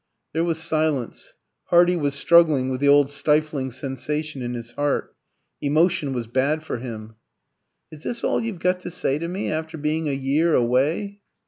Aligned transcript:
There 0.33 0.43
was 0.43 0.57
silence. 0.57 1.35
Hardy 1.65 1.95
was 1.95 2.15
struggling 2.15 2.69
with 2.71 2.81
the 2.81 2.87
old 2.87 3.11
stifling 3.11 3.69
sensation 3.69 4.41
in 4.41 4.55
his 4.55 4.71
heart. 4.71 5.13
Emotion 5.61 6.11
was 6.11 6.25
bad 6.25 6.63
for 6.63 6.79
him. 6.79 7.17
"Is 7.91 8.01
this 8.01 8.23
all 8.23 8.41
you've 8.41 8.57
got 8.57 8.79
to 8.79 8.89
say 8.89 9.19
to 9.19 9.27
me, 9.27 9.51
after 9.51 9.77
being 9.77 10.09
a 10.09 10.11
year 10.13 10.55
away?" 10.55 11.19